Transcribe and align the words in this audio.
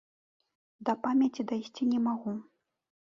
Да 0.89 0.95
памяці 1.05 1.45
дайсці 1.53 1.89
не 1.91 1.99
магу. 2.07 2.33